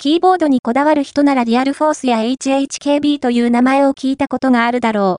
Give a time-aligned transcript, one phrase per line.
[0.00, 5.16] キーボードにこだわる人ならリアルフォースや HHKB という名前を聞いたことがあるだろう。